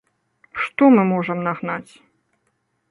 [0.61, 1.91] Што мы можам нагнаць?